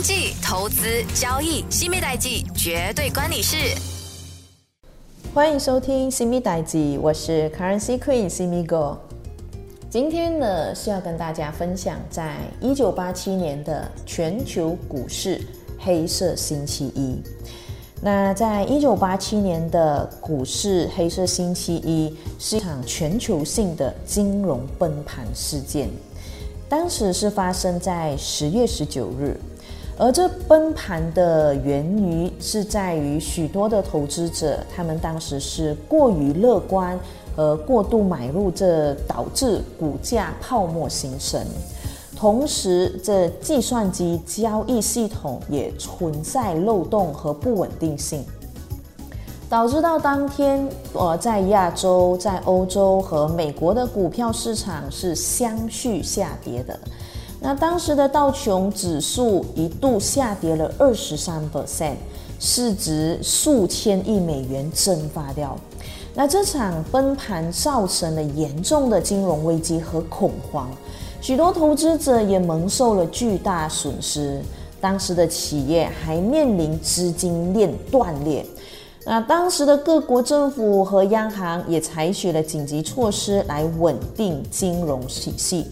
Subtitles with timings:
[0.00, 3.56] 经济、投资、交易，西米代记绝对关你事。
[5.34, 8.96] 欢迎收听西米代记，我是 Currency Queen 西米 Go。
[9.90, 15.38] 今天呢是要跟大家分享，在一九八七年的全球股市
[15.78, 17.20] 黑色星期一。
[18.00, 25.90] 那在一九八七年的股市黑色星期一是一场全球性的金融崩盘事件。
[26.70, 29.36] 当时是发生在十月十九日，
[30.00, 36.98] 而这崩盘的源于是在于许多的投资者，他们当时是过于乐观
[37.36, 41.38] 和过度买入，这导致股价泡沫形成。
[42.16, 48.24] 同时，这计算机交易系统也存在漏洞和不稳定性。
[49.50, 56.78] 导致到当天，呃，在亚洲、在欧洲和美国的股票市场是相续下跌的。
[57.40, 61.94] 那当时的道琼指数一度下跌了二十三 percent，
[62.38, 65.58] 市值数千亿美元蒸发掉。
[66.14, 70.68] 那这场崩盘造成了严重的金融危机和恐慌，
[71.20, 74.40] 许多投资者也蒙受了巨大损失。
[74.80, 78.44] 当时的企业还面临资金链断裂。
[79.04, 85.66] 那当时的各国政府和央行也采取了紧急措施来稳定金融体系，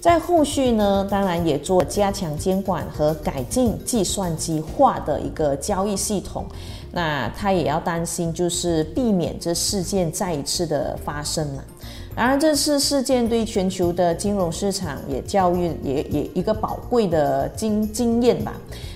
[0.00, 6.46] 在后续呢，当然也做加强监管和改进计算机化的一个交易系统。
[6.90, 11.62] 那他也要担心，就是避免这事件再一次的发生嘛。
[12.16, 18.54] 然而，这次事件对全球的金融市场也教育也也一个宝贵的经经验吧。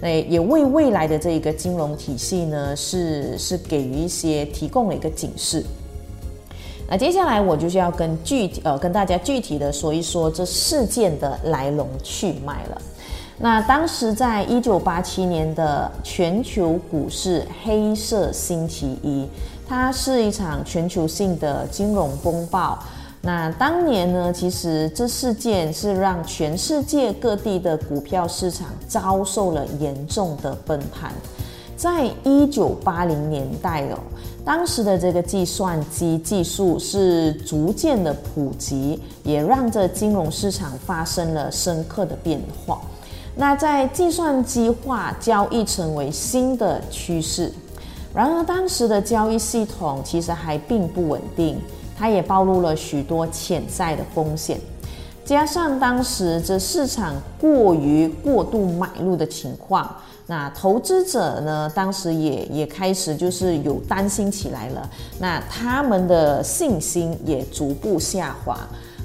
[0.00, 5.64] 那也为未来的这一个金融体系呢，是是给予一些提供了一个警示。
[6.94, 12.80] 那接下来我就是要跟具体呃跟大家具体的说一说这事件的来龙去脉了。
[13.36, 19.28] 那当时在一九八七年的全球股市黑色星期一，
[19.66, 22.78] 它是一场全球性的金融风暴。
[23.20, 31.10] 那当年呢，其实这事件是让全世界各地的股票市场遭受了严重的崩盘。
[31.76, 33.98] 在一九八零年代哦，
[34.44, 42.80] 当时的这个计算机技术是逐渐的普及，也让这金融市场发生了深刻的变化。
[43.36, 47.52] 那在计算机化交易成为新的趋势，
[48.14, 51.58] 然而当时的交易系统其实还并不稳定。
[51.96, 54.58] 它也暴露了许多潜在的风险，
[55.24, 59.90] 加上当时这市场过于过度买入的情况，
[60.26, 68.58] 那投资者呢，当时也也开始就是有担心起来了，那他们的信心也逐步下滑，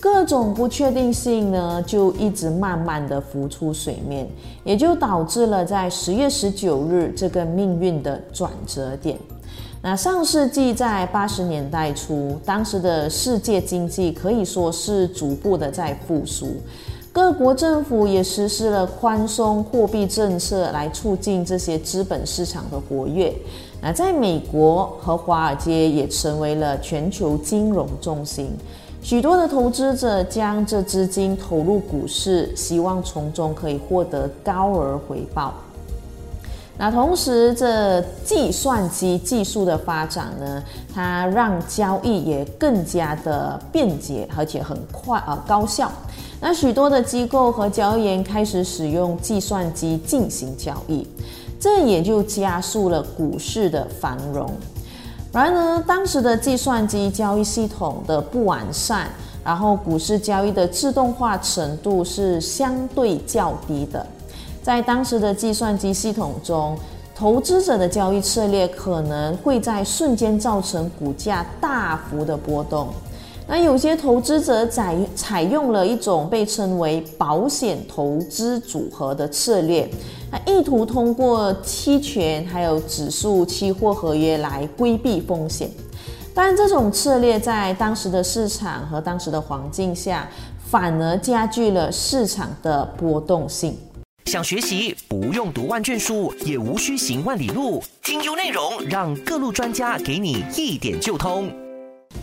[0.00, 4.28] 各种不确定性呢就一直慢慢的浮出水面，
[4.64, 9.16] 也就导致了在十月十九日这个命运的转折点。
[9.82, 16.56] 那上世纪在八十年代初，当时的世界经济可以说是逐步的在复苏，
[17.10, 23.34] 各国政府也实施了宽松货币政策来促进这些资本市场的活跃。
[23.80, 28.50] 那在美国和华尔街也成为了全球金融中心，
[29.00, 35.54] 许多的投资者将这资金投入股市，希望从中可以获得高额回报。
[36.82, 40.62] 那同时，这计算机技术的发展呢，
[40.94, 45.92] 它让交易也更加的便捷，而且很快啊高效。
[46.40, 51.06] 那许多的机构和交易员开始使用计算机进行交易，
[51.60, 54.50] 这也就加速了股市的繁荣。
[55.30, 59.06] 然而，当时的计算机交易系统的不完善，
[59.44, 64.06] 然后股市交易的自动化程度是相对较低的。
[64.62, 66.76] 在当时的计算机系统中，
[67.14, 72.88] 投资者的交易策略可能会在瞬间造成股价大幅的波动。
[73.46, 79.90] 那有些投资者采采用了一种被称为保险投资组合的策略，
[80.30, 85.68] 那意图通过期权还有指数期货合约来规避风险。
[86.32, 90.28] 但这种策略在当时的市场和当时的环境下，
[90.64, 93.76] 反而加剧了市场的波动性。
[94.30, 97.82] 想学习不用读万卷书，也无需行万里路。
[98.00, 101.50] 精优内容，让各路专家给你一点就通。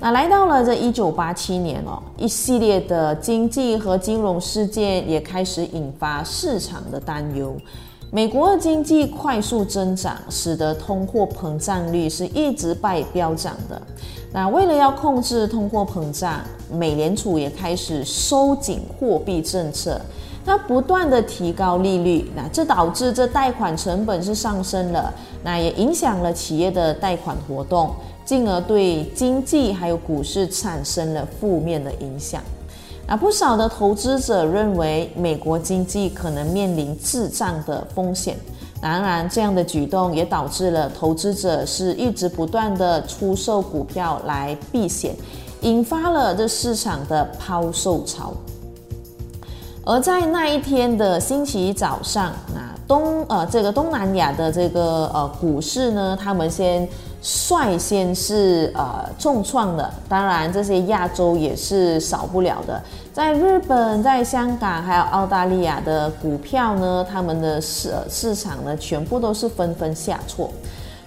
[0.00, 7.56] 那来到了这一九八七年哦，一系列的经济和金融事件也开始引发市场的担忧。
[8.10, 13.80] 美国的经济快速增长，使得通货膨胀率是一直在飙涨的。
[14.32, 20.00] 那为了要控制通货膨胀，美联储也开始收紧货币政策。
[20.44, 25.12] 它不断的提高利率，那这导致这贷款成本是上升了，
[25.44, 27.94] 那也影响了企业的贷款活动，
[28.24, 32.42] 进而对经济还有股市产生了负面的影响。
[33.06, 38.36] 那不少的投资者认为美国经济可能面临滞胀的风险。
[38.80, 45.14] 当然，这样的举动也导致了投资者是一直不断的出售股票来避险，
[45.60, 48.34] 引发了这市场的抛售潮。
[49.84, 56.88] 而在那一天的星期一早上，那东呃这个东南亚的这个呃股市呢，他们先。
[57.24, 62.82] 率先是呃重创的，当然这些亚洲也是少不了的。
[63.12, 70.50] 在日本、在香港还有澳大利亚的股票呢，他们的市市场呢全部都是纷纷下挫。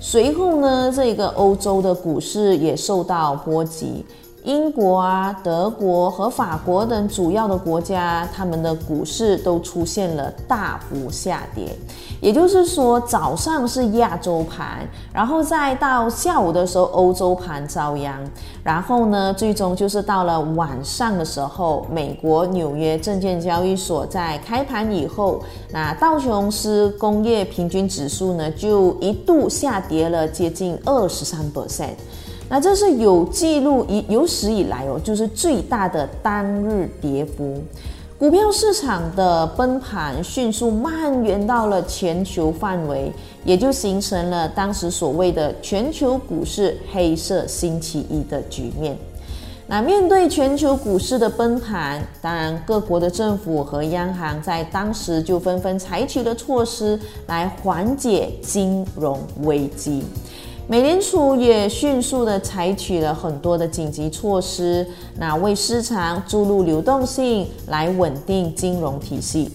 [0.00, 4.04] 随后呢，这个欧洲的股市也受到波及。
[4.44, 11.76] 英国啊、德国和法国等主要的国家，他们的股市都出现了大幅下跌。
[12.20, 18.20] 也就是说，早上是亚洲盘，然后再到下午的时候，欧洲盘遭殃。
[18.62, 25.42] 然后呢，最终就是到了晚上的时候，美国纽约证券交易所在开盘以后，
[25.72, 31.94] 那道琼斯工业平均指数呢，就一度下跌了接近二十三 percent。
[32.50, 37.62] 那这是有记录以有史以来哦，就是最大的单日跌幅。
[38.18, 43.10] 股票市场的崩盘迅速蔓延到了全球范围，
[43.44, 48.98] 也就形成了当时所谓的全球股市黑色星期一的局面。
[49.68, 56.98] 那面对全球股市的崩盘，当然各国的政府和央行在当时就纷纷采取了措施
[57.28, 60.02] 来缓解金融危机。
[60.70, 64.86] 美联储也迅速的采取了很多的紧急措施，
[65.18, 69.50] 那为市场注入流动性，来稳定金融体系。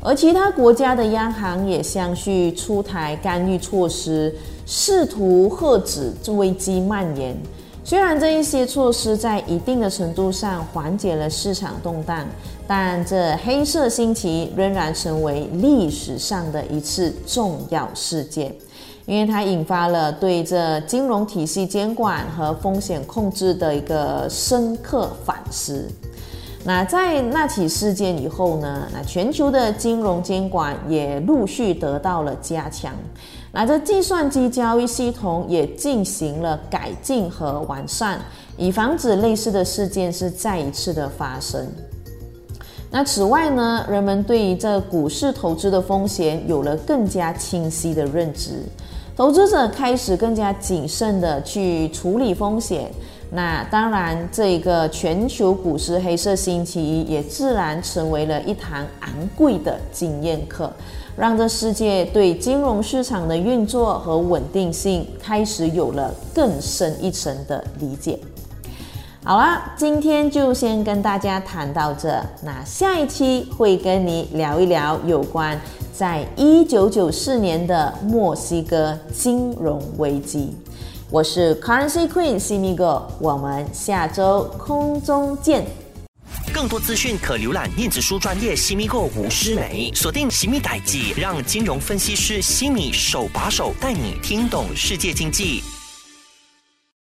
[0.00, 4.32] 而其他国家的央行也相续出台干预措施，
[4.64, 7.36] 试图遏止危机蔓延。
[7.82, 12.24] 虽然这一些措施在一定的程度上缓解了市场动荡，
[12.68, 18.54] 但这黑色星期仍然成为历史上的一次重要事件。
[19.10, 25.84] 因为它引发了对这金融体系监管和风险控制的一个深刻反思。
[26.62, 32.94] 那在那起事件以后呢，那全球的金融监管也陆续得到了加强。
[33.50, 38.20] 那这计算机交易系统也进行了改进和完善，
[38.56, 41.66] 以防止类似的事件是再一次的发生。
[42.92, 48.62] 那此外呢，人们对于这股市投资的风险有了更加清晰的认知。
[49.20, 52.90] 投资者开始更加谨慎的去处理风险，
[53.32, 60.72] 那当然，这个全球股市黑色星期一也自然成为了一堂昂贵的经验课，
[61.18, 68.18] 让这世界对金融市场的运作和稳定性开始有了更深一层的理解。
[69.22, 75.60] 好啦，今天就先跟大家谈到这，那下一期会跟你聊一聊有关。
[76.00, 80.56] 在一九九四年的墨西哥金融危机，
[81.10, 85.66] 我是 Currency Queen 西米哥，我们下周空中见。
[86.54, 95.62] 更多资讯可浏览电子书专业西米哥吴诗梅，锁定西米代记，让金融分析师西米手把手带你听懂世界经济。